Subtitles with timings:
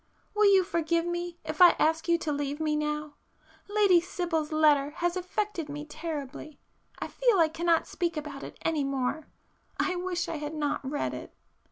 [0.33, 5.15] Will you forgive me if I ask you to leave me now?——Lady Sibyl's letter has
[5.15, 9.27] affected me terribly—I feel I cannot speak about it any more....
[9.79, 11.35] I wish I had not read it...."